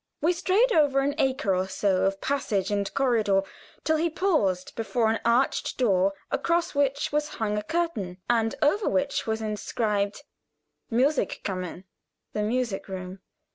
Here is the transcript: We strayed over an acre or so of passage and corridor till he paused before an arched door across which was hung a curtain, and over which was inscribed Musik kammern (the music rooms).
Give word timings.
We 0.19 0.33
strayed 0.33 0.71
over 0.71 1.01
an 1.01 1.13
acre 1.19 1.53
or 1.55 1.67
so 1.67 2.05
of 2.05 2.21
passage 2.21 2.71
and 2.71 2.91
corridor 2.95 3.43
till 3.83 3.97
he 3.97 4.09
paused 4.09 4.73
before 4.75 5.11
an 5.11 5.19
arched 5.23 5.77
door 5.77 6.15
across 6.31 6.73
which 6.73 7.11
was 7.11 7.27
hung 7.37 7.55
a 7.55 7.61
curtain, 7.61 8.17
and 8.27 8.55
over 8.63 8.89
which 8.89 9.27
was 9.27 9.43
inscribed 9.43 10.23
Musik 10.89 11.41
kammern 11.43 11.83
(the 12.33 12.41
music 12.41 12.87
rooms). 12.87 13.19